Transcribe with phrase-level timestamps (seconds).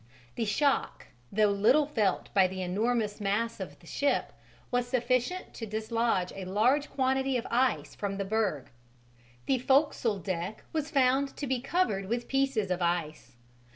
[0.33, 4.33] The shock, though little felt by the enormous mass of the ship,
[4.71, 8.71] was sufficient to dislodge a large quantity of ice from the berg:
[9.45, 13.35] the forecastle deck was found to be covered with pieces of ice.